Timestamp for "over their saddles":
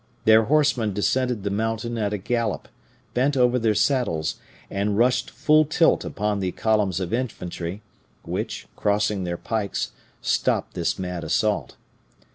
3.37-4.37